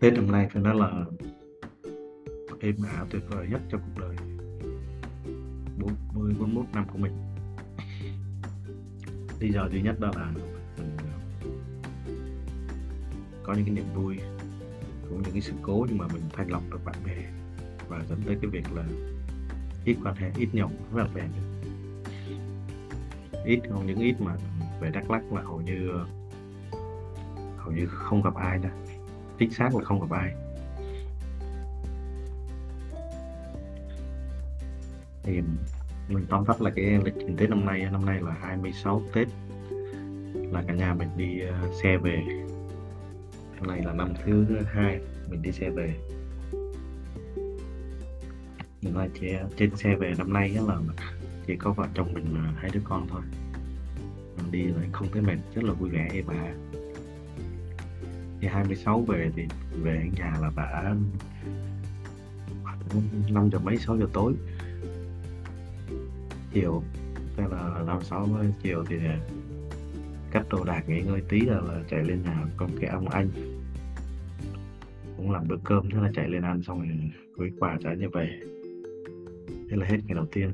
Tết 0.00 0.14
năm 0.14 0.32
nay 0.32 0.48
phải 0.52 0.62
nói 0.62 0.74
là 0.74 1.04
êm 2.60 2.76
ả 2.82 3.04
tuyệt 3.10 3.22
vời 3.28 3.46
nhất 3.50 3.60
trong 3.68 3.80
cuộc 3.80 4.00
đời 4.00 4.16
40 5.78 6.34
41 6.38 6.64
năm 6.72 6.84
của 6.92 6.98
mình 6.98 7.12
lý 9.40 9.52
do 9.52 9.68
duy 9.72 9.82
nhất 9.82 10.00
đó 10.00 10.10
là 10.16 10.32
mình 10.34 10.44
ờ, 10.76 11.06
có 13.42 13.54
những 13.54 13.64
cái 13.64 13.74
niềm 13.74 13.84
vui, 13.94 14.18
cũng 15.08 15.22
những 15.22 15.32
cái 15.32 15.40
sự 15.40 15.52
cố 15.62 15.86
nhưng 15.88 15.98
mà 15.98 16.06
mình 16.12 16.22
thanh 16.32 16.50
lọc 16.50 16.62
được 16.70 16.84
bạn 16.84 16.96
bè 17.06 17.16
và 17.88 18.04
dẫn 18.08 18.20
tới 18.26 18.36
cái 18.42 18.50
việc 18.50 18.72
là 18.74 18.84
ít 19.84 19.96
quan 20.04 20.14
hệ, 20.14 20.30
ít 20.38 20.48
nhậu 20.52 20.70
với 20.90 21.04
bạn 21.04 21.14
bè 21.14 21.22
nữa. 21.22 21.70
ít 23.44 23.60
không, 23.70 23.86
những 23.86 23.98
ít 23.98 24.20
mà 24.20 24.36
về 24.80 24.90
Đắk 24.90 25.10
Lắk 25.10 25.32
là 25.32 25.42
hầu 25.42 25.60
như 25.60 25.90
hầu 27.56 27.72
như 27.72 27.86
không 27.86 28.22
gặp 28.22 28.34
ai 28.34 28.58
nữa 28.58 28.89
chính 29.40 29.50
xác 29.50 29.74
là 29.74 29.84
không 29.84 30.00
gặp 30.00 30.16
ai. 30.16 30.34
Thì 35.22 35.40
mình 36.08 36.26
tóm 36.28 36.44
tắt 36.44 36.62
là 36.62 36.70
cái 36.70 36.84
lịch 37.04 37.14
trình 37.18 37.36
Tết 37.36 37.50
năm 37.50 37.66
nay 37.66 37.88
năm 37.92 38.06
nay 38.06 38.20
là 38.22 38.32
26 38.40 39.02
Tết 39.12 39.28
là 40.32 40.62
cả 40.66 40.74
nhà 40.74 40.94
mình 40.94 41.08
đi 41.16 41.42
uh, 41.68 41.74
xe 41.82 41.96
về. 41.96 42.22
Năm 43.56 43.66
nay 43.68 43.82
là 43.84 43.92
năm 43.92 44.12
thứ 44.24 44.46
hai 44.72 45.00
mình 45.30 45.42
đi 45.42 45.52
xe 45.52 45.70
về. 45.70 45.94
Nhưng 48.82 48.94
mà 48.94 49.08
ờ, 49.40 49.48
trên 49.56 49.76
xe 49.76 49.94
về 49.94 50.12
năm 50.18 50.32
nay 50.32 50.48
là 50.48 50.76
chỉ 51.46 51.56
có 51.56 51.72
vợ 51.72 51.86
chồng 51.94 52.14
mình 52.14 52.34
ờ, 52.34 52.52
hai 52.56 52.70
đứa 52.74 52.80
con 52.84 53.06
thôi. 53.08 53.22
Mình 54.36 54.50
đi 54.50 54.62
lại 54.62 54.88
không 54.92 55.08
thấy 55.12 55.22
mệt 55.22 55.36
rất 55.54 55.64
là 55.64 55.72
vui 55.72 55.90
vẻ 55.90 56.08
và 56.26 56.54
thì 58.40 58.48
26 58.48 59.02
về 59.02 59.30
thì 59.36 59.42
về 59.82 60.10
nhà 60.16 60.34
là 60.40 60.50
đã 60.56 60.94
năm 63.30 63.50
giờ 63.52 63.58
mấy 63.58 63.76
sáu 63.76 63.98
giờ 63.98 64.06
tối. 64.12 64.34
Chiều 66.52 66.82
tức 67.36 67.42
là 67.52 67.82
năm 67.86 68.02
sáu 68.02 68.28
chiều 68.62 68.84
thì 68.88 68.96
cắt 70.30 70.46
đồ 70.50 70.64
đạc 70.64 70.88
nghỉ 70.88 71.00
ngơi 71.00 71.22
tí 71.28 71.40
là, 71.40 71.60
là 71.60 71.82
chạy 71.88 72.04
lên 72.04 72.22
nhà 72.22 72.44
con 72.56 72.70
cái 72.80 72.90
ông 72.90 73.08
anh. 73.08 73.28
Cũng 75.16 75.32
làm 75.32 75.48
bữa 75.48 75.56
cơm 75.64 75.90
thế 75.90 75.98
là 76.02 76.10
chạy 76.14 76.28
lên 76.28 76.42
ăn 76.42 76.62
xong 76.62 76.78
rồi 76.78 77.10
gửi 77.36 77.52
quà 77.58 77.78
trả 77.84 77.94
như 77.94 78.08
vậy. 78.08 78.28
Thế 79.70 79.76
là 79.76 79.86
hết 79.86 79.98
ngày 80.06 80.14
đầu 80.14 80.26
tiên. 80.32 80.52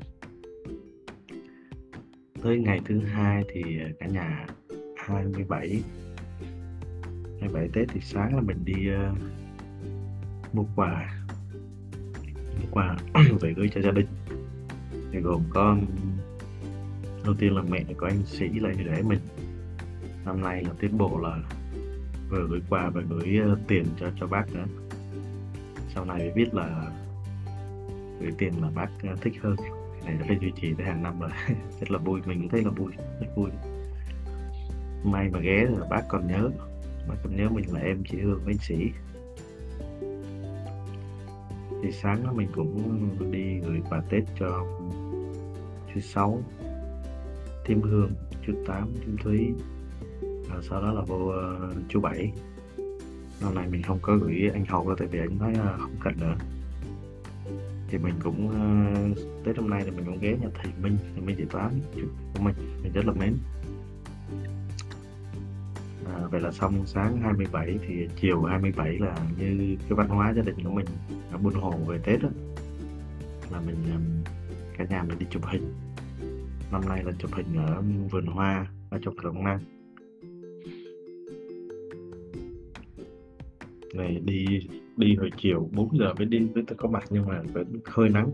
Tới 2.43 2.59
ngày 2.59 2.81
thứ 2.85 2.99
hai 2.99 3.43
thì 3.53 3.63
cả 3.99 4.07
nhà 4.07 4.47
27 4.97 5.83
27 7.41 7.69
Tết 7.73 7.89
thì 7.93 7.99
sáng 8.03 8.35
là 8.35 8.41
mình 8.41 8.65
đi 8.65 8.89
uh, 8.93 9.17
mua 10.53 10.65
quà. 10.75 11.13
Mua 12.61 12.67
quà 12.71 12.97
về 13.41 13.53
gửi 13.53 13.69
cho 13.75 13.81
gia 13.81 13.91
đình. 13.91 14.07
Thì 15.11 15.19
gồm 15.19 15.43
có 15.49 15.77
đầu 17.25 17.33
tiên 17.39 17.55
là 17.55 17.61
mẹ 17.69 17.83
có 17.97 18.07
anh 18.07 18.25
sĩ 18.25 18.49
lại 18.49 18.73
để 18.85 19.01
mình. 19.01 19.19
Năm 20.25 20.41
nay 20.41 20.63
là 20.63 20.73
tiến 20.79 20.97
bộ 20.97 21.19
là 21.19 21.39
vừa 22.29 22.47
gửi 22.47 22.61
quà 22.69 22.89
và 22.89 23.01
gửi 23.09 23.39
uh, 23.51 23.59
tiền 23.67 23.85
cho 23.99 24.07
cho 24.19 24.27
bác 24.27 24.53
nữa. 24.53 24.65
Sau 25.95 26.05
này 26.05 26.17
mới 26.17 26.31
biết 26.31 26.53
là 26.53 26.91
gửi 28.21 28.31
tiền 28.37 28.53
là 28.61 28.69
bác 28.75 28.89
uh, 29.13 29.21
thích 29.21 29.33
hơn. 29.41 29.55
Này 30.05 30.17
đã 30.29 30.35
duy 30.41 30.51
trì 30.61 30.73
tới 30.73 30.85
hàng 30.85 31.03
năm 31.03 31.19
rồi. 31.19 31.29
Rất 31.79 31.91
là 31.91 31.97
vui 31.97 32.21
mình 32.25 32.39
cũng 32.41 32.49
thấy 32.49 32.63
là 32.63 32.69
vui 32.69 32.91
rất 32.97 33.27
vui. 33.35 33.49
May 35.03 35.29
mà 35.29 35.39
ghé 35.39 35.65
là 35.79 35.87
bác 35.89 36.01
còn 36.09 36.27
nhớ 36.27 36.49
mà 37.07 37.15
còn 37.23 37.35
nhớ 37.35 37.49
mình 37.49 37.73
là 37.73 37.79
em 37.79 38.03
chị 38.11 38.17
Hương 38.17 38.41
với 38.45 38.53
anh 38.53 38.57
Sĩ 38.57 38.91
thì 41.83 41.91
sáng 41.91 42.23
đó 42.23 42.33
mình 42.33 42.47
cũng 42.55 43.31
đi 43.31 43.59
gửi 43.59 43.81
quà 43.89 44.01
Tết 44.09 44.23
cho 44.39 44.65
chú 45.93 45.99
Sáu 45.99 46.43
Thêm 47.65 47.81
Hương 47.81 48.11
chú 48.47 48.53
Tám 48.67 48.93
chú 49.05 49.11
Thúy. 49.23 49.53
Và 50.21 50.61
sau 50.61 50.81
đó 50.81 50.93
là 50.93 51.01
vô 51.01 51.15
uh, 51.15 51.75
chú 51.89 51.99
Bảy. 51.99 52.31
Năm 53.41 53.55
nay 53.55 53.67
mình 53.71 53.83
không 53.83 53.99
có 54.01 54.15
gửi 54.15 54.49
anh 54.53 54.65
Hậu 54.65 54.95
tại 54.97 55.07
vì 55.07 55.19
anh 55.19 55.39
nói 55.39 55.51
uh, 55.51 55.79
không 55.79 55.95
cần 56.03 56.13
nữa. 56.19 56.35
Thì 57.89 57.97
mình 57.97 58.13
cũng 58.23 58.47
uh, 58.47 59.17
Tết 59.45 59.57
hôm 59.57 59.69
nay 59.69 59.81
thì 59.85 59.91
mình 59.91 60.05
cũng 60.05 60.19
ghé 60.21 60.37
nhà 60.41 60.47
thầy 60.53 60.71
Minh 60.81 60.97
thầy 61.13 61.21
Minh 61.21 61.35
chị 61.37 61.43
Tám 61.51 61.71
của 62.33 62.43
mình 62.43 62.55
mình 62.83 62.91
rất 62.93 63.05
là 63.05 63.13
mến 63.13 63.37
à, 66.15 66.27
vậy 66.31 66.41
là 66.41 66.51
xong 66.51 66.85
sáng 66.85 67.21
27 67.21 67.79
thì 67.87 68.07
chiều 68.21 68.43
27 68.43 68.97
là 68.99 69.15
như 69.37 69.75
cái 69.79 69.95
văn 69.97 70.07
hóa 70.07 70.33
gia 70.33 70.41
đình 70.41 70.55
của 70.63 70.69
mình 70.69 70.85
ở 71.31 71.37
Buôn 71.37 71.53
Hồ 71.53 71.71
về 71.71 71.99
Tết 72.03 72.21
đó. 72.21 72.29
Là 73.51 73.61
mình 73.61 73.75
um, 73.95 74.33
cả 74.77 74.85
nhà 74.89 75.03
mình 75.03 75.19
đi 75.19 75.25
chụp 75.29 75.45
hình. 75.45 75.73
Năm 76.71 76.81
nay 76.89 77.03
là 77.03 77.11
chụp 77.19 77.31
hình 77.33 77.57
ở 77.57 77.83
vườn 78.11 78.25
hoa 78.25 78.67
ở 78.89 78.99
chụp 79.01 79.13
Đồng 79.23 79.43
Năng 79.43 79.59
này 83.97 84.21
đi 84.25 84.45
đi 84.97 85.15
hồi 85.15 85.29
chiều 85.37 85.69
4 85.73 85.97
giờ 85.99 86.13
mới 86.17 86.25
đi 86.25 86.39
mới 86.39 86.63
có 86.77 86.89
mặt 86.89 87.03
nhưng 87.09 87.25
mà 87.25 87.41
vẫn 87.53 87.79
hơi 87.85 88.09
nắng. 88.09 88.31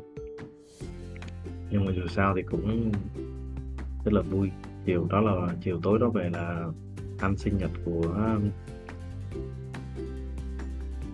Nhưng 1.71 1.85
mà 1.85 1.91
dù 1.95 2.07
sao 2.07 2.33
thì 2.35 2.41
cũng 2.41 2.91
rất 4.05 4.13
là 4.13 4.21
vui. 4.21 4.51
Chiều 4.85 5.07
đó 5.09 5.21
là 5.21 5.55
chiều 5.61 5.79
tối 5.83 5.99
đó 5.99 6.09
về 6.09 6.29
là 6.33 6.67
ăn 7.23 7.37
sinh 7.37 7.57
nhật 7.57 7.71
của 7.85 8.01
um, 8.01 8.49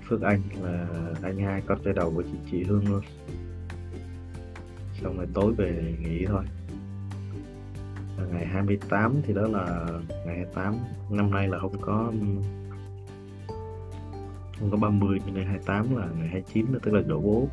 Phước 0.08 0.22
Anh 0.22 0.42
là 0.62 0.88
anh 1.22 1.40
hai 1.40 1.62
con 1.62 1.78
trai 1.84 1.94
đầu 1.94 2.12
của 2.16 2.22
chị 2.22 2.38
chị 2.52 2.64
Hương 2.64 2.88
luôn. 2.88 3.02
Xong 5.02 5.18
rồi 5.18 5.28
tối 5.34 5.54
về 5.54 5.96
nghỉ 6.00 6.26
thôi. 6.26 6.44
Và 8.18 8.26
ngày 8.32 8.46
28 8.46 9.22
thì 9.24 9.34
đó 9.34 9.48
là 9.48 9.88
ngày 10.26 10.36
28 10.36 10.76
năm 11.10 11.32
nay 11.32 11.48
là 11.48 11.60
không 11.60 11.82
có 11.82 12.08
um, 12.08 12.42
không 14.60 14.72
có 14.72 14.78
30 14.78 15.20
cho 15.26 15.32
nên 15.34 15.46
28 15.46 15.96
là 15.96 16.08
ngày 16.20 16.28
29 16.28 16.66
là 16.74 16.80
tức 16.84 16.94
là 16.94 17.02
dỗ 17.08 17.20
bố. 17.20 17.48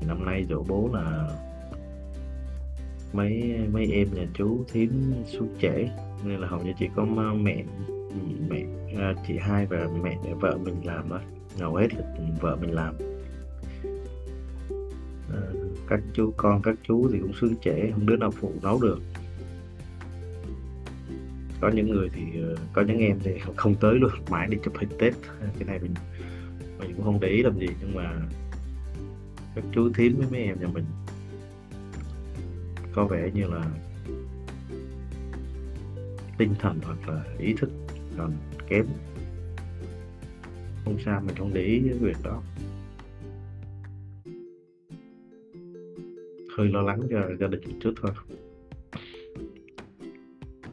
Thì 0.00 0.06
năm 0.06 0.24
nay 0.24 0.44
dỗ 0.48 0.64
bố 0.68 0.90
là 0.92 1.28
mấy 3.12 3.58
mấy 3.72 3.92
em 3.92 4.08
nhà 4.14 4.26
chú 4.34 4.64
thím, 4.72 5.12
xuống 5.26 5.48
trễ 5.60 5.88
nên 6.24 6.40
là 6.40 6.48
hầu 6.48 6.60
như 6.60 6.72
chỉ 6.78 6.88
có 6.96 7.04
mẹ 7.34 7.64
mẹ 8.48 8.64
à, 8.98 9.14
chị 9.26 9.38
hai 9.38 9.66
và 9.66 9.88
mẹ 10.02 10.18
vợ 10.40 10.58
mình 10.64 10.80
làm 10.84 11.08
đó, 11.08 11.20
hầu 11.60 11.74
hết 11.74 11.94
là 11.94 12.02
vợ 12.40 12.56
mình 12.60 12.74
làm. 12.74 12.94
À, 15.32 15.42
các 15.88 16.00
chú 16.14 16.32
con 16.36 16.62
các 16.62 16.74
chú 16.82 17.08
thì 17.12 17.18
cũng 17.18 17.32
xương 17.40 17.54
trễ 17.62 17.90
không 17.90 18.06
đứa 18.06 18.16
nào 18.16 18.30
phụ 18.30 18.52
nấu 18.62 18.80
được. 18.80 19.00
Có 21.60 21.68
những 21.68 21.90
người 21.90 22.08
thì 22.12 22.22
ờ, 22.42 22.56
có 22.72 22.82
những 22.82 22.98
em 22.98 23.18
thì 23.24 23.32
không 23.56 23.74
tới 23.74 23.94
luôn 23.94 24.10
mãi 24.30 24.46
đi 24.50 24.58
chụp 24.64 24.74
hình 24.78 24.90
tết. 24.98 25.14
Cái 25.58 25.64
này 25.66 25.78
mình 25.78 25.94
mình 26.78 26.94
cũng 26.96 27.04
không 27.04 27.20
để 27.20 27.28
ý 27.28 27.42
làm 27.42 27.58
gì 27.58 27.66
nhưng 27.80 27.94
mà 27.94 28.12
các 29.54 29.64
chú 29.72 29.92
thím 29.92 30.16
với 30.16 30.26
mấy 30.30 30.40
em 30.40 30.60
nhà 30.60 30.66
mình 30.66 30.84
có 32.92 33.04
vẻ 33.04 33.30
như 33.34 33.44
là 33.44 33.64
tinh 36.40 36.54
thần 36.58 36.78
hoặc 36.82 37.08
là 37.08 37.24
ý 37.38 37.54
thức 37.58 37.70
còn 38.16 38.32
kém. 38.68 38.86
Không 40.84 40.98
sao 41.04 41.20
mình 41.26 41.36
không 41.36 41.50
để 41.54 41.62
ý 41.62 41.82
cái 41.84 41.98
việc 41.98 42.16
đó. 42.24 42.42
Hơi 46.56 46.68
lo 46.68 46.82
lắng 46.82 47.00
cho 47.10 47.36
gia 47.40 47.46
đình 47.46 47.60
một 47.66 47.76
chút 47.80 47.94
thôi. 48.02 48.12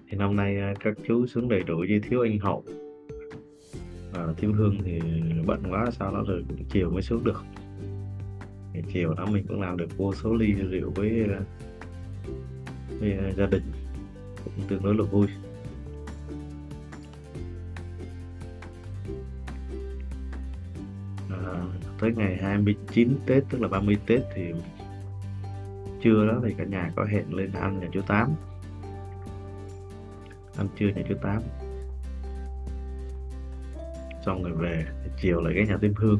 Thì 0.07 0.17
năm 0.17 0.35
nay 0.35 0.57
à, 0.57 0.73
các 0.79 0.97
chú 1.07 1.27
xuống 1.27 1.49
đầy 1.49 1.63
đủ 1.63 1.77
như 1.77 1.99
thiếu 1.99 2.21
anh 2.21 2.39
hậu. 2.39 2.63
Và 4.13 4.33
thiếu 4.37 4.53
hương 4.53 4.77
thì 4.85 4.99
bận 5.45 5.63
quá 5.69 5.91
sao 5.91 6.11
đó 6.11 6.23
rồi 6.27 6.45
chiều 6.69 6.89
mới 6.91 7.01
xuống 7.01 7.23
được. 7.23 7.43
Thì 8.73 8.81
chiều 8.93 9.13
đó 9.13 9.25
mình 9.25 9.45
cũng 9.47 9.61
làm 9.61 9.77
được 9.77 9.97
vô 9.97 10.13
số 10.13 10.35
ly 10.35 10.51
rượu 10.51 10.91
với, 10.95 11.25
à, 11.29 11.41
với 12.99 13.11
à, 13.11 13.31
gia 13.37 13.45
đình. 13.45 13.63
Cũng 14.43 14.67
tương 14.67 14.83
đối 14.83 14.95
là 14.95 15.03
vui. 15.03 15.27
Tới 21.99 22.13
ngày 22.15 22.37
29 22.41 23.15
Tết, 23.25 23.43
tức 23.49 23.61
là 23.61 23.67
30 23.67 23.97
Tết 24.05 24.21
thì 24.35 24.53
trưa 26.01 26.27
đó 26.27 26.41
thì 26.45 26.53
cả 26.57 26.63
nhà 26.63 26.91
có 26.95 27.05
hẹn 27.05 27.33
lên 27.33 27.51
ăn 27.51 27.79
nhà 27.79 27.87
chú 27.91 28.01
Tám. 28.01 28.29
Ăn 30.57 30.67
trưa 30.79 30.87
nhà 30.87 31.01
chú 31.09 31.15
Tám. 31.21 31.41
Xong 34.25 34.43
rồi 34.43 34.53
về, 34.53 34.85
chiều 35.21 35.41
lại 35.41 35.53
cái 35.55 35.67
nhà 35.67 35.77
Tim 35.81 35.93
Hương. 35.95 36.19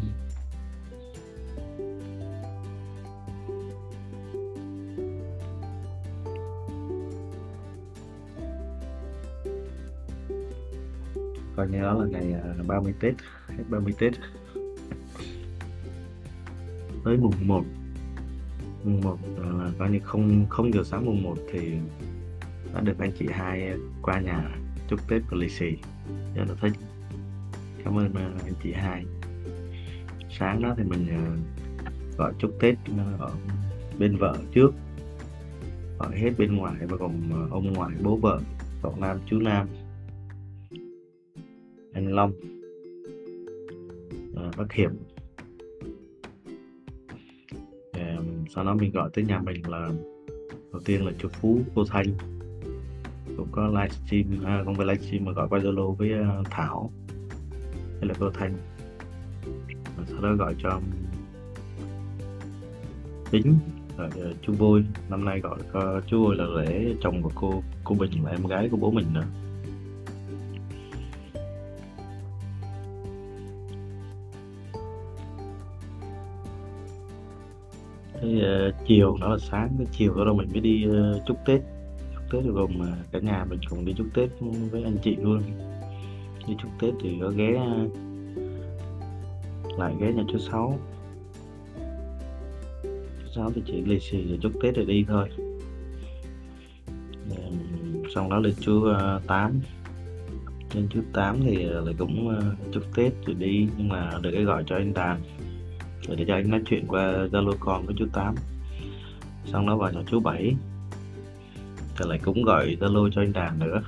Coi 11.56 11.68
như 11.68 11.82
đó 11.82 11.94
là 11.94 12.06
ngày 12.06 12.34
à, 12.34 12.64
30 12.68 12.94
Tết, 13.00 13.14
hết 13.48 13.64
30 13.70 13.94
Tết 14.00 14.14
tới 17.07 17.18
mùng 17.18 17.33
1 17.42 17.63
mùng 18.83 19.01
1 19.01 19.18
à, 19.44 19.50
là 19.50 19.71
coi 19.80 19.92
như 19.92 20.00
không 20.00 20.45
không 20.50 20.74
giờ 20.74 20.83
sáng 20.83 21.06
mùng 21.06 21.24
1 21.24 21.36
thì 21.51 21.71
đã 22.74 22.81
được 22.81 23.00
anh 23.00 23.12
chị 23.19 23.25
hai 23.31 23.74
qua 24.01 24.21
nhà 24.21 24.57
chúc 24.88 25.07
Tết 25.07 25.21
và 25.30 25.38
lì 25.38 25.50
xì. 25.50 25.65
Rất 26.36 26.44
là 26.48 26.56
thích. 26.62 26.71
Cảm 27.83 27.98
ơn 27.98 28.13
à, 28.13 28.31
anh 28.44 28.54
chị 28.63 28.71
hai. 28.74 29.06
Sáng 30.39 30.62
đó 30.62 30.74
thì 30.77 30.83
mình 30.83 31.07
à, 31.09 31.38
gọi 32.18 32.33
chúc 32.39 32.51
Tết 32.59 32.75
ở 33.19 33.31
bên 34.00 34.18
vợ 34.18 34.38
trước. 34.54 34.74
Gọi 36.00 36.19
hết 36.19 36.31
bên 36.38 36.56
ngoài 36.56 36.75
và 36.89 36.98
còn 36.98 37.31
ông 37.51 37.74
ngoại 37.74 37.92
bố 38.04 38.15
vợ 38.15 38.42
cậu 38.81 38.95
nam 39.00 39.18
chú 39.25 39.39
nam. 39.39 39.68
Anh 41.94 42.15
long 42.15 42.31
à, 44.36 44.51
bác 44.57 44.74
hiệp. 44.74 44.92
Sau 48.57 48.65
đó 48.65 48.74
mình 48.74 48.92
gọi 48.92 49.09
tới 49.13 49.25
nhà 49.25 49.39
mình 49.39 49.69
là 49.69 49.89
đầu 50.71 50.81
tiên 50.86 51.06
là 51.06 51.12
chú 51.19 51.27
phú 51.30 51.59
cô 51.75 51.86
thanh. 51.86 52.06
Cũng 53.38 53.48
có 53.51 53.68
livestream 53.68 54.45
à, 54.45 54.62
không 54.65 54.75
phải 54.75 54.86
livestream 54.86 55.25
mà 55.25 55.31
gọi 55.31 55.48
qua 55.50 55.59
zalo 55.59 55.92
với 55.92 56.12
uh, 56.39 56.48
thảo 56.50 56.92
hay 58.00 58.06
là 58.07 58.13
cô 58.19 58.30
thanh. 58.30 58.54
Và 59.98 60.04
sau 60.07 60.21
đó 60.21 60.33
gọi 60.33 60.56
cho 60.63 60.69
um, 60.69 60.83
tính 63.31 63.56
rồi 63.98 64.07
uh, 64.07 64.36
chú 64.42 64.54
vui 64.54 64.83
năm 65.09 65.25
nay 65.25 65.39
gọi 65.39 65.59
uh, 65.59 66.04
chú 66.07 66.24
vui 66.24 66.36
là 66.36 66.45
rể 66.57 66.95
chồng 67.01 67.21
của 67.21 67.31
cô 67.36 67.63
cô 67.83 67.95
bình 67.95 68.24
là 68.24 68.31
em 68.31 68.48
gái 68.48 68.69
của 68.69 68.77
bố 68.77 68.92
mình 68.92 69.06
nữa. 69.13 69.25
Cái 78.22 78.42
uh, 78.69 78.75
chiều 78.88 79.18
đó 79.22 79.28
là 79.30 79.38
sáng 79.38 79.69
cái 79.78 79.88
chiều 79.92 80.16
đó 80.16 80.24
là 80.24 80.34
mình 80.34 80.50
mới 80.52 80.62
đi 80.62 80.86
uh, 80.88 81.22
chúc 81.28 81.38
tết. 81.46 81.62
Chúc 82.14 82.24
tết 82.31 82.46
rồi 82.46 82.54
gồm 82.54 82.72
uh, 82.81 83.12
cả 83.12 83.19
nhà 83.19 83.46
mình 83.50 83.60
cùng 83.69 83.86
đi 83.86 83.94
chúc 83.98 84.08
tết 84.14 84.30
với 84.72 84.84
anh 84.84 84.98
chị 85.04 85.16
luôn. 85.16 85.42
Đi 86.48 86.54
chúc 86.58 86.72
tết 86.80 86.94
thì 87.02 87.18
có 87.22 87.30
ghé 87.30 87.62
uh, 87.86 87.92
lại 89.80 89.94
ghé 90.00 90.14
nhà 90.14 90.24
chú 90.31 90.38
sáu. 90.38 90.80
Chú 92.84 93.28
sáu 93.36 93.52
thì 93.56 93.62
chỉ 93.66 93.81
lì 93.81 94.00
xì 94.00 94.28
rồi 94.28 94.40
chúc 94.42 94.52
tết 94.64 94.75
rồi 94.75 94.86
đi 94.86 95.06
thôi. 95.08 95.30
Xong 98.16 98.30
đó 98.30 98.40
lên 98.40 98.54
chú 98.60 98.78
uh, 98.78 99.28
tám. 99.28 99.62
Trên 100.69 100.88
chú 100.90 101.02
tám 101.14 101.38
thì 101.44 101.56
lại 101.64 101.96
cũng 101.98 102.28
uh, 102.28 102.74
chúc 102.74 102.84
tết 102.96 103.14
rồi 103.25 103.36
đi 103.40 103.68
nhưng 103.78 103.90
mà 103.90 104.12
được 104.22 104.30
cái 104.34 104.44
gọi 104.44 104.64
cho 104.68 104.75
anh 104.75 104.94
rồi 106.07 106.18
để 106.18 106.25
cho 106.27 106.33
anh 106.33 106.50
nói 106.50 106.62
chuyện 106.65 106.86
qua 106.88 107.27
Zalo 107.31 107.54
con 107.59 107.86
với 107.86 107.95
chú 108.00 108.06
Tám. 108.13 108.36
Xong 109.45 109.65
nó 109.65 109.77
vào 109.77 109.92
nhà 109.92 110.01
chú 110.07 110.19
Bảy. 110.19 110.56
Thì 111.98 112.06
lại 112.09 112.19
cũng 112.24 112.44
gọi 112.44 112.77
Zalo 112.80 113.09
cho 113.09 113.21
anh 113.21 113.33
Đàn 113.33 113.59
nữa. 113.59 113.81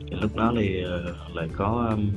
Thì 0.00 0.16
lúc 0.20 0.36
đó 0.36 0.52
thì 0.56 0.82
ờ, 0.82 1.14
lại 1.34 1.48
có 1.56 1.88
um, 1.90 2.10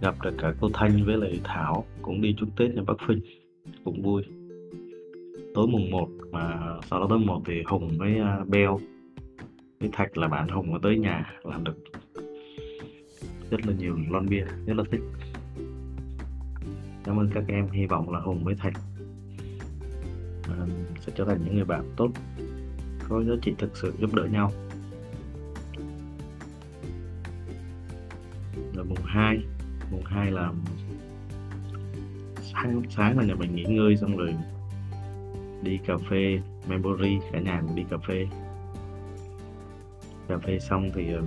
gặp 0.00 0.14
được 0.22 0.34
cả 0.38 0.54
cô 0.60 0.70
Thanh 0.74 1.04
với 1.04 1.16
lại 1.16 1.40
Thảo 1.44 1.84
cũng 2.02 2.20
đi 2.20 2.34
chúc 2.38 2.48
Tết 2.56 2.74
nhà 2.74 2.82
Bắc 2.86 2.96
Phinh 3.06 3.20
cũng 3.84 4.02
vui. 4.02 4.22
Tối 5.54 5.66
mùng 5.66 5.90
1 5.90 6.08
mà 6.30 6.58
sau 6.90 7.00
đó 7.00 7.06
tối 7.08 7.18
một 7.18 7.26
1 7.26 7.42
thì 7.46 7.62
Hùng 7.66 7.98
với 7.98 8.20
uh, 8.20 8.48
Beo 8.48 8.80
với 9.80 9.90
Thạch 9.92 10.18
là 10.18 10.28
bạn 10.28 10.48
Hùng 10.48 10.72
có 10.72 10.78
tới 10.82 10.98
nhà 10.98 11.32
làm 11.44 11.64
được 11.64 11.76
rất 13.50 13.66
là 13.66 13.72
nhiều 13.78 13.98
lon 14.10 14.28
bia 14.28 14.44
rất 14.66 14.76
là 14.76 14.84
thích. 14.90 15.00
Cảm 17.04 17.18
ơn 17.18 17.30
các 17.34 17.44
em 17.48 17.70
hy 17.70 17.86
vọng 17.86 18.10
là 18.10 18.20
hùng 18.20 18.44
với 18.44 18.54
thành 18.54 18.72
à, 20.42 20.66
sẽ 21.00 21.12
trở 21.16 21.24
thành 21.24 21.44
những 21.44 21.54
người 21.54 21.64
bạn 21.64 21.92
tốt 21.96 22.10
có 23.08 23.22
giá 23.22 23.34
trị 23.42 23.54
thực 23.58 23.76
sự 23.76 23.92
giúp 23.98 24.14
đỡ 24.14 24.24
nhau. 24.24 24.52
Rồi 28.74 28.84
mùng 28.84 29.04
2 29.04 29.40
mùng 29.90 30.04
2 30.04 30.30
là 30.30 30.52
sáng 32.52 32.82
sáng 32.90 33.18
là 33.18 33.24
nhà 33.24 33.34
mình 33.34 33.54
nghỉ 33.54 33.64
ngơi 33.64 33.96
xong 33.96 34.16
rồi 34.16 34.34
đi 35.62 35.78
cà 35.86 35.94
phê 36.10 36.40
memory 36.68 37.18
cả 37.32 37.40
nhà 37.40 37.62
mình 37.66 37.76
đi 37.76 37.84
cà 37.90 37.96
phê. 38.08 38.26
Cà 40.28 40.38
phê 40.38 40.58
xong 40.58 40.90
thì 40.94 41.12
um, 41.12 41.26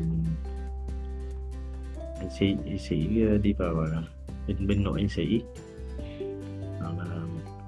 anh 2.22 2.30
sĩ 2.30 2.56
anh 2.66 2.80
sĩ 2.80 3.22
ờ, 3.22 3.38
đi 3.38 3.54
vào 3.54 3.76
ờ, 3.76 4.04
bên 4.48 4.68
bên 4.68 4.84
nội 4.84 5.00
anh 5.00 5.10
sĩ. 5.10 5.42
Là 6.80 6.92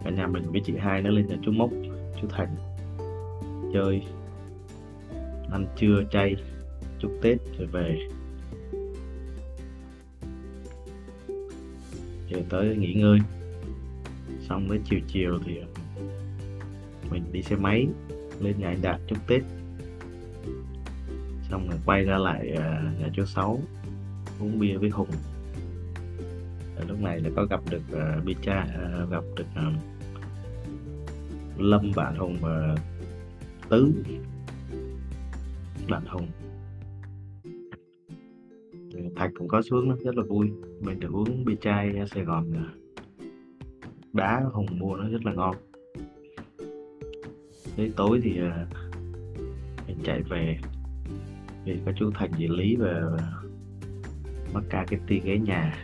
cả 0.03 0.09
nhà 0.09 0.27
mình 0.27 0.43
với 0.51 0.61
chị 0.65 0.73
hai 0.77 1.01
nó 1.01 1.09
lên 1.09 1.27
nhà 1.27 1.35
chú 1.45 1.51
mốc, 1.51 1.69
chú 2.21 2.27
thành 2.29 2.55
chơi, 3.73 4.01
ăn 5.51 5.65
trưa, 5.77 6.03
chay, 6.11 6.35
chúc 6.99 7.11
tết 7.21 7.37
rồi 7.57 7.67
về. 7.67 8.07
Giờ 12.29 12.41
tới 12.49 12.75
nghỉ 12.75 12.93
ngơi. 12.93 13.19
Xong 14.49 14.69
tới 14.69 14.79
chiều 14.85 14.99
chiều 15.07 15.39
thì 15.45 15.57
ờ, 15.57 15.67
mình 17.11 17.23
đi 17.31 17.41
xe 17.41 17.55
máy 17.55 17.87
lên 18.39 18.59
nhà 18.59 18.67
anh 18.67 18.81
đạt 18.81 18.99
chúc 19.07 19.17
tết. 19.27 19.41
Xong 21.49 21.69
rồi 21.69 21.79
quay 21.85 22.03
ra 22.03 22.17
lại 22.17 22.51
nhà 22.99 23.09
chú 23.13 23.25
sáu 23.25 23.59
uống 24.43 24.59
bia 24.59 24.77
với 24.77 24.89
hùng. 24.89 25.09
Lúc 26.87 27.01
này 27.01 27.19
là 27.19 27.29
có 27.35 27.45
gặp 27.45 27.61
được 27.69 27.81
uh, 27.91 28.25
Bicha 28.25 28.63
uh, 28.63 29.11
gặp 29.11 29.23
được 29.35 29.45
uh, 29.67 29.73
Lâm 31.57 31.91
bạn 31.95 32.15
Hùng 32.15 32.37
và 32.41 32.75
Tứ 33.69 33.93
bạn 35.89 36.05
Hùng. 36.05 36.27
Thạch 39.15 39.31
cũng 39.35 39.47
có 39.47 39.61
xuống 39.61 39.89
đó, 39.89 39.95
rất 40.03 40.15
là 40.15 40.23
vui. 40.23 40.51
Mình 40.81 40.99
được 40.99 41.11
uống 41.11 41.45
bia 41.45 41.55
chai 41.61 41.95
Sài 42.11 42.23
Gòn 42.23 42.53
à, 42.53 42.65
đá 44.13 44.43
Hùng 44.53 44.79
mua 44.79 44.95
nó 44.95 45.09
rất 45.09 45.25
là 45.25 45.33
ngon. 45.33 45.55
Tới 47.77 47.91
tối 47.95 48.19
thì 48.23 48.39
uh, 48.41 48.67
mình 49.87 49.97
chạy 50.03 50.21
về. 50.21 50.57
Vì 51.65 51.79
có 51.85 51.91
chú 51.99 52.11
Thành 52.13 52.31
dì 52.37 52.47
Lý 52.47 52.75
và 52.75 53.17
mất 54.53 54.61
cả 54.69 54.85
cái 54.87 54.99
ti 55.07 55.19
ghế 55.19 55.37
nhà. 55.37 55.77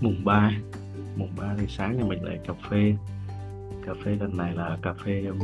Mùng 0.00 0.24
3 0.24 0.52
mùng 1.16 1.30
3 1.36 1.54
thì 1.58 1.66
sáng 1.68 1.98
nhà 1.98 2.04
mình 2.04 2.24
lại 2.24 2.38
cà 2.46 2.54
phê. 2.70 2.94
Cà 3.86 3.92
phê 4.04 4.16
lần 4.20 4.36
này 4.36 4.54
là 4.54 4.78
cà 4.82 4.92
phê 5.04 5.24
um, 5.26 5.38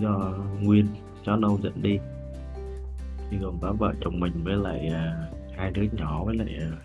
do 0.00 0.34
Nguyên 0.60 0.86
chó 1.24 1.36
nâu 1.36 1.58
dẫn 1.62 1.82
đi. 1.82 1.98
Thì 3.30 3.38
gồm 3.38 3.58
có 3.60 3.72
vợ 3.72 3.94
chồng 4.00 4.20
mình 4.20 4.32
với 4.44 4.56
lại 4.56 4.90
uh, 4.90 5.56
hai 5.56 5.70
đứa 5.70 5.82
nhỏ 5.92 6.24
với 6.24 6.36
lại 6.36 6.48
uh, 6.72 6.78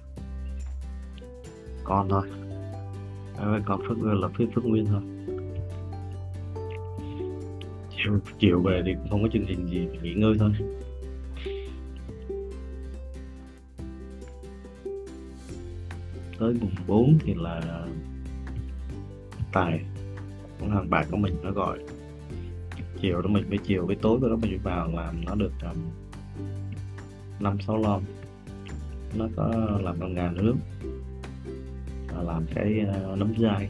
con 1.83 2.09
thôi 2.09 2.27
à, 3.37 3.61
còn 3.65 3.81
phước 3.87 3.97
là 4.03 4.27
phía 4.37 4.45
phước 4.55 4.65
nguyên 4.65 4.85
thôi. 4.85 5.01
Chiều 7.97 8.19
chiều 8.39 8.61
về 8.61 8.81
thì 8.85 8.95
không 9.09 9.23
có 9.23 9.29
chương 9.33 9.45
trình 9.47 9.67
gì 9.67 9.87
nghỉ 10.01 10.13
ngơi 10.13 10.33
thôi. 10.39 10.51
Tới 16.39 16.53
mùng 16.61 16.75
4 16.87 17.17
thì 17.19 17.33
là 17.33 17.85
tài. 19.51 19.81
Cũng 20.59 20.69
thằng 20.69 20.89
bạn 20.89 21.05
của 21.11 21.17
mình 21.17 21.35
nó 21.43 21.51
gọi. 21.51 21.79
Chiều 23.01 23.21
đó 23.21 23.29
mình 23.29 23.49
với 23.49 23.57
chiều 23.57 23.85
với 23.85 23.95
tối 23.95 24.19
đó 24.21 24.35
mình 24.41 24.59
vào 24.63 24.91
làm 24.91 25.25
nó 25.25 25.35
được 25.35 25.51
um, 25.61 25.77
năm 27.39 27.57
sáu 27.67 27.77
lon. 27.77 28.01
Nó 29.17 29.27
có 29.35 29.69
làm 29.83 29.99
bằng 29.99 30.13
ngàn 30.13 30.37
nướng 30.37 30.57
làm 32.21 32.45
cái 32.55 32.85
uh, 33.11 33.17
nấm 33.17 33.33
dai 33.39 33.69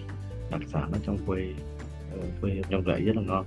đặc 0.51 0.61
sản 0.67 0.91
ở 0.91 0.99
trong 1.03 1.17
quê 1.25 1.53
uh, 2.17 2.23
quê 2.41 2.61
trong 2.69 2.83
rẫy 2.85 3.01
rất 3.01 3.15
là 3.15 3.21
ngon. 3.21 3.45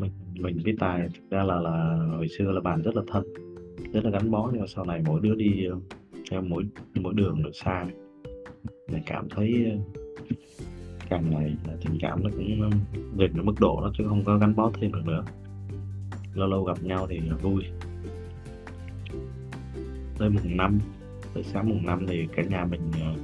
Mình 0.00 0.12
mình 0.40 0.60
với 0.64 0.76
tài 0.78 1.08
thực 1.08 1.30
ra 1.30 1.42
là 1.42 1.60
là 1.60 1.96
hồi 2.16 2.28
xưa 2.38 2.52
là 2.52 2.60
bạn 2.60 2.82
rất 2.82 2.96
là 2.96 3.02
thân 3.08 3.24
rất 3.92 4.04
là 4.04 4.10
gắn 4.10 4.30
bó 4.30 4.48
nhưng 4.52 4.60
mà 4.60 4.66
sau 4.66 4.84
này 4.84 5.02
mỗi 5.06 5.20
đứa 5.22 5.34
đi 5.34 5.68
uh, 5.68 5.82
theo 6.30 6.42
mỗi 6.42 6.64
mỗi 6.94 7.14
đường 7.14 7.42
được 7.42 7.52
xa 7.54 7.86
mình 8.92 9.02
cảm 9.06 9.28
thấy 9.28 9.66
uh, 9.74 9.98
càng 11.08 11.30
ngày 11.30 11.56
tình 11.84 11.98
cảm 12.00 12.24
nó 12.24 12.30
cũng 12.30 12.70
vượt 13.16 13.26
đến 13.34 13.46
mức 13.46 13.54
độ 13.60 13.80
đó 13.80 13.92
chứ 13.98 14.04
không 14.08 14.24
có 14.24 14.38
gắn 14.38 14.56
bó 14.56 14.70
thêm 14.80 14.92
được 14.92 15.06
nữa. 15.06 15.24
Lâu 16.34 16.48
lâu 16.48 16.64
gặp 16.64 16.82
nhau 16.82 17.06
thì 17.10 17.20
vui. 17.42 17.64
Tới 20.18 20.30
mùng 20.30 20.56
năm 20.56 20.78
tới 21.34 21.44
sáng 21.44 21.68
mùng 21.68 21.86
5 21.86 22.06
thì 22.08 22.28
cả 22.36 22.42
nhà 22.42 22.64
mình 22.64 22.90
ờ, 22.92 23.14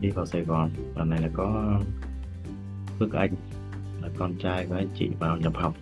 đi 0.00 0.10
vào 0.10 0.26
Sài 0.26 0.42
Gòn. 0.42 0.70
Lần 0.96 1.10
này 1.10 1.20
là 1.22 1.28
có 1.34 1.80
Phước 2.98 3.12
Anh, 3.12 3.34
là 4.02 4.08
con 4.18 4.34
trai 4.34 4.66
của 4.66 4.74
anh 4.74 4.88
chị 4.94 5.10
vào 5.18 5.36
nhập 5.36 5.52
học 5.54 5.74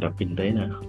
đọc 0.00 0.14
kinh 0.18 0.36
tế 0.36 0.50
nữa. 0.50 0.82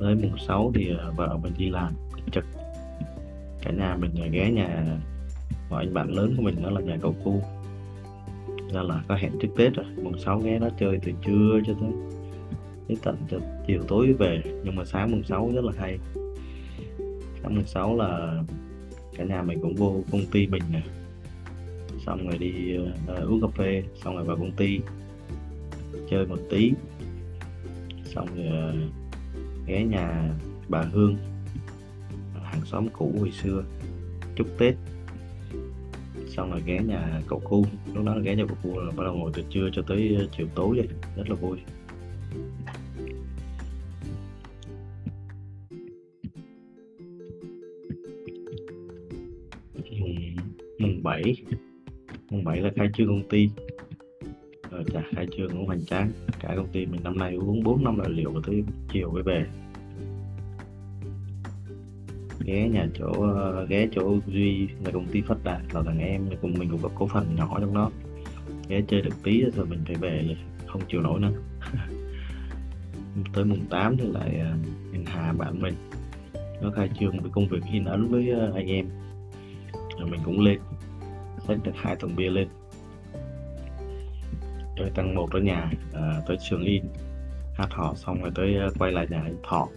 Tới 0.00 0.14
mùng 0.14 0.38
6 0.38 0.72
thì 0.74 0.88
ờ, 0.98 1.12
vợ 1.16 1.38
mình 1.42 1.52
đi 1.58 1.70
làm 1.70 1.92
trực. 2.32 2.44
Cả 3.62 3.70
nhà 3.70 3.96
mình 3.96 4.14
ờ, 4.20 4.26
ghé 4.26 4.50
nhà 4.50 4.98
của 5.70 5.76
anh 5.76 5.94
bạn 5.94 6.10
lớn 6.10 6.34
của 6.36 6.42
mình, 6.42 6.62
đó 6.62 6.70
là 6.70 6.80
nhà 6.80 6.96
cậu 7.02 7.14
cu. 7.24 7.42
Ra 8.72 8.82
là 8.82 9.02
có 9.08 9.14
hẹn 9.14 9.32
trước 9.40 9.48
Tết 9.56 9.74
rồi 9.74 9.86
mùng 10.02 10.18
6 10.18 10.38
ghé 10.38 10.58
nó 10.58 10.68
chơi 10.80 10.98
từ 11.02 11.12
trưa 11.26 11.60
cho 11.66 11.74
tới 11.80 11.90
đến 12.88 12.98
tận 13.02 13.16
chiều 13.66 13.82
tối 13.88 14.12
về. 14.12 14.42
Nhưng 14.64 14.76
mà 14.76 14.84
sáng 14.84 15.10
mùng 15.10 15.24
6 15.24 15.52
rất 15.54 15.64
là 15.64 15.72
hay. 15.78 15.98
Sáng 17.42 17.54
mùng 17.54 17.66
6 17.66 17.96
là 17.96 18.42
cả 19.16 19.24
nhà 19.24 19.42
mình 19.42 19.58
cũng 19.62 19.74
vô 19.74 20.02
công 20.12 20.26
ty 20.26 20.46
mình 20.46 20.62
nè. 20.72 20.82
Xong 22.06 22.28
rồi 22.28 22.38
đi 22.38 22.78
uh, 22.78 23.28
uống 23.28 23.40
cà 23.40 23.46
phê 23.56 23.82
xong 24.04 24.14
rồi 24.14 24.24
vào 24.24 24.36
công 24.36 24.52
ty 24.52 24.80
chơi 26.10 26.26
một 26.26 26.38
tí. 26.50 26.72
Xong 28.04 28.28
rồi 28.36 28.46
uh, 28.46 29.66
ghé 29.66 29.84
nhà 29.84 30.30
bà 30.68 30.82
Hương 30.82 31.16
hàng 32.52 32.64
xóm 32.64 32.88
cũ 32.88 33.12
hồi 33.18 33.32
xưa 33.42 33.64
chúc 34.36 34.46
Tết. 34.58 34.74
Xong 36.28 36.50
rồi 36.50 36.62
ghé 36.66 36.80
nhà 36.86 37.20
cậu 37.28 37.40
cu. 37.40 37.64
Lúc 37.94 38.04
đó 38.04 38.14
là 38.14 38.20
ghé 38.20 38.34
nhà 38.34 38.44
cậu 38.48 38.56
cu 38.62 38.80
là 38.80 38.92
bắt 38.96 39.04
đầu 39.04 39.14
ngồi 39.14 39.30
từ 39.34 39.42
trưa 39.50 39.68
cho 39.72 39.82
tới 39.88 40.16
ờ, 40.18 40.26
chiều 40.36 40.46
tối 40.54 40.76
vậy. 40.76 40.88
Rất 41.16 41.28
là 41.30 41.34
vui. 41.34 41.58
7 51.12 51.34
mùng 52.30 52.44
7 52.44 52.60
là 52.60 52.70
khai 52.76 52.88
trương 52.94 53.06
công 53.06 53.28
ty. 53.28 53.50
Rồi 54.70 54.84
chà, 54.92 55.02
khai 55.16 55.26
trương 55.36 55.50
cũng 55.50 55.66
hoành 55.66 55.84
tráng. 55.84 56.10
Cả 56.40 56.52
công 56.56 56.68
ty 56.72 56.86
mình 56.86 57.00
năm 57.04 57.18
nay 57.18 57.34
uống 57.34 57.62
4 57.62 57.84
năm 57.84 57.98
là 57.98 58.08
liệu 58.08 58.32
tới 58.46 58.64
chiều 58.92 59.10
mới 59.10 59.22
về. 59.22 59.46
Ghé 62.44 62.68
nhà 62.68 62.86
chỗ 62.98 63.12
ờ, 63.12 63.66
ghé 63.66 63.88
chỗ 63.92 64.18
duy 64.26 64.68
là 64.84 64.90
công 64.90 65.06
ty 65.06 65.20
phát 65.20 65.44
đạt. 65.44 65.60
Là 65.72 65.82
thằng 65.82 65.98
em 65.98 66.30
là 66.30 66.36
cùng 66.42 66.54
mình 66.58 66.68
cũng 66.70 66.82
có 66.82 66.88
cổ 66.94 67.06
phần 67.06 67.34
nhỏ 67.36 67.56
trong 67.60 67.74
đó. 67.74 67.90
Ghé 68.68 68.82
chơi 68.88 69.02
được 69.02 69.14
tí 69.22 69.44
rồi 69.56 69.66
mình 69.66 69.80
phải 69.86 69.96
về 69.96 70.22
rồi 70.26 70.36
không 70.66 70.82
chịu 70.88 71.00
nổi 71.00 71.20
nữa. 71.20 71.32
Tới 73.34 73.44
mùng 73.44 73.66
8 73.70 73.96
thì 73.96 74.06
lại 74.06 74.38
ờ, 74.40 74.56
anh 74.92 75.04
Hà 75.06 75.32
bạn 75.32 75.62
mình. 75.62 75.74
Nó 76.62 76.70
khai 76.70 76.90
trương 77.00 77.18
với 77.18 77.30
công 77.30 77.48
việc 77.48 77.62
in 77.72 77.84
ấn 77.84 78.08
với 78.08 78.30
anh 78.54 78.66
em. 78.66 78.86
Rồi 79.98 80.10
mình 80.10 80.20
cũng 80.24 80.40
lên 80.40 80.58
xách 81.52 81.64
được 81.64 81.72
hai 81.76 81.96
thùng 81.96 82.16
bia 82.16 82.30
lên. 82.30 82.48
Rồi 84.76 84.90
tăng 84.94 85.14
một 85.14 85.30
ở 85.32 85.40
nhà 85.40 85.70
à, 85.92 86.22
tới 86.26 86.36
trường 86.40 86.64
in. 86.64 86.84
Hát 87.54 87.68
họ 87.70 87.94
xong 87.96 88.22
rồi 88.22 88.30
tới 88.34 88.56
à, 88.56 88.68
quay 88.78 88.92
lại 88.92 89.06
nhà 89.10 89.22
anh 89.22 89.36
thọ. 89.42 89.68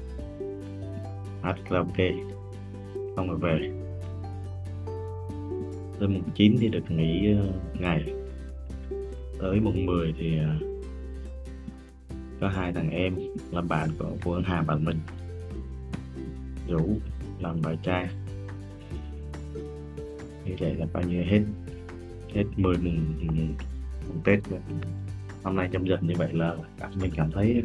Hát 1.42 1.56
karaoke 1.70 2.12
xong 3.16 3.28
rồi 3.28 3.38
về. 3.38 3.72
Tới 6.00 6.08
mùng 6.10 6.30
9 6.36 6.56
thì 6.60 6.68
được 6.68 6.92
nghỉ 6.92 7.34
à, 7.34 7.44
ngày. 7.80 8.14
Tới 9.40 9.60
mùng 9.60 9.86
10 9.86 10.14
thì 10.20 10.38
à, 10.40 10.60
có 12.42 12.48
hai 12.48 12.74
thằng 12.74 12.90
em 12.90 13.16
là 13.52 13.62
bạn 13.62 13.90
của 14.00 14.12
của 14.24 14.42
Hà 14.46 14.62
bạn 14.62 14.86
mình. 14.86 15.00
Rủ 16.68 16.98
làm 17.40 17.62
bài 17.62 17.78
trai. 17.84 18.08
Như 20.46 20.56
vậy 20.60 20.76
là 20.76 20.86
bao 20.94 21.04
nhiêu 21.04 21.24
hết 21.24 21.42
hết 22.36 22.44
10 22.58 22.78
mùng, 22.78 23.28
mùng, 23.28 23.56
mùng 24.08 24.22
Tết 24.24 24.40
năm 25.44 25.56
nay 25.56 25.70
nhâm 25.72 25.86
dần 25.86 26.08
như 26.08 26.14
vậy 26.18 26.34
là 26.34 26.56
mình 27.02 27.12
cảm 27.16 27.32
thấy 27.32 27.62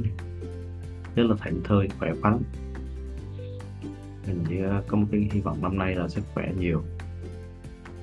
rất 1.15 1.23
là 1.23 1.37
thảnh 1.39 1.61
thơi 1.65 1.89
khỏe 1.99 2.13
khoắn. 2.23 2.43
Mình 4.27 4.45
chỉ 4.49 4.59
ờ, 4.59 4.85
có 4.89 4.97
một 4.97 5.07
cái 5.13 5.29
hy 5.33 5.41
vọng 5.41 5.63
năm 5.63 5.79
nay 5.79 5.95
là 5.95 6.09
sức 6.09 6.23
khỏe 6.35 6.53
nhiều 6.59 6.83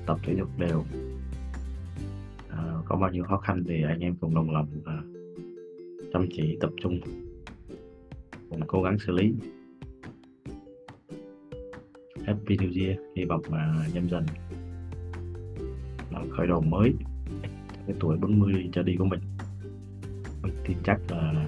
tập 0.06 0.18
thể 0.22 0.34
dục 0.34 0.48
đều. 0.58 0.84
À, 2.50 2.74
có 2.84 2.96
bao 2.96 3.10
nhiêu 3.10 3.24
khó 3.24 3.36
khăn 3.36 3.64
thì 3.68 3.82
anh 3.82 4.00
em 4.00 4.16
cùng 4.20 4.34
đồng 4.34 4.50
lòng 4.50 4.68
và 4.84 5.02
chăm 6.12 6.26
chỉ 6.32 6.56
tập 6.60 6.70
trung 6.82 7.00
cùng 8.50 8.60
cố 8.66 8.82
gắng 8.82 8.98
xử 8.98 9.12
lý. 9.12 9.34
Happy 12.26 12.56
New 12.56 12.84
Year 12.84 12.98
hy 13.16 13.24
vọng 13.24 13.42
mà 13.48 13.86
nhâm 13.94 14.08
dần 14.08 14.24
là 16.10 16.20
khởi 16.36 16.46
đầu 16.46 16.60
mới. 16.60 16.94
Cái 17.86 17.96
tuổi 18.00 18.16
40 18.16 18.70
trở 18.72 18.82
đi 18.82 18.96
của 18.96 19.04
mình. 19.04 19.20
Mình 20.42 20.52
tin 20.66 20.76
chắc 20.84 21.00
là 21.08 21.46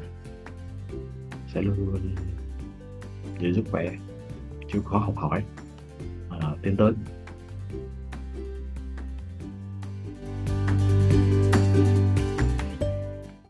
sẽ 1.46 1.62
luôn 1.62 1.76
luôn 1.78 2.14
giữ 3.40 3.52
sức 3.52 3.64
khỏe 3.70 3.96
chịu 4.72 4.82
khó 4.82 4.98
học 4.98 5.16
hỏi 5.16 5.42
à, 6.30 6.54
tiến 6.62 6.76
tới. 6.76 6.92